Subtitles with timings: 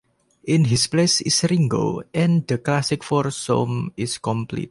[0.45, 4.59] In his place is Ringo, and the classic foursome is complete.